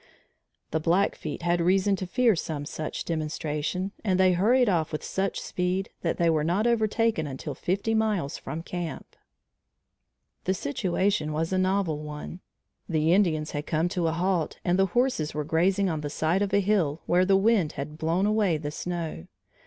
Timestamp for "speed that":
5.39-6.17